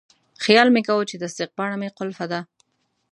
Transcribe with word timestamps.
خیال 0.43 0.67
مې 0.73 0.81
کاوه 0.87 1.03
چې 1.09 1.19
تصدیق 1.23 1.49
پاڼه 1.57 1.75
مې 1.81 1.89
کلپه 1.99 2.25
ده. 2.31 2.39